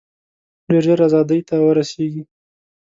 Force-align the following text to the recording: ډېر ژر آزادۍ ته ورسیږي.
ډېر 0.69 0.81
ژر 0.85 0.99
آزادۍ 1.07 1.39
ته 1.49 1.55
ورسیږي. 1.61 2.23